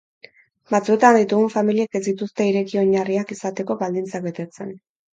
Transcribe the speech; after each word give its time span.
Batzuetan, 0.75 1.17
ditugun 1.19 1.53
familiek 1.57 2.01
ez 2.01 2.03
dituzte 2.07 2.49
ireki-oinarriak 2.55 3.37
izateko 3.39 3.81
baldintzak 3.87 4.29
betetzen. 4.31 4.79